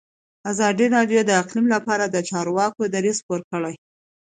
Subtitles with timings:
[0.51, 3.75] ازادي راډیو د اقلیم لپاره د چارواکو دریځ خپور کړی.